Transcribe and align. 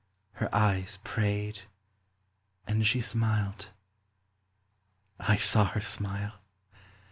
Her 0.31 0.49
eyes 0.51 0.97
prayed, 1.03 1.61
and 2.65 2.87
she 2.87 3.01
smiled. 3.01 3.69
(I 5.19 5.35
saw 5.37 5.65
her 5.65 5.81
smile.) 5.81 6.39